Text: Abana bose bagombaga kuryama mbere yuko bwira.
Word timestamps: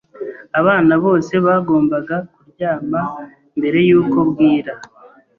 Abana 0.59 0.93
bose 1.03 1.33
bagombaga 1.45 2.15
kuryama 2.33 3.01
mbere 3.57 3.79
yuko 3.89 4.17
bwira. 4.29 4.73